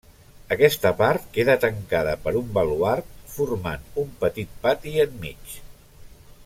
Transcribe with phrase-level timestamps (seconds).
[0.53, 5.59] Aquesta part queda tancada per un baluard formant un petit pati enmig.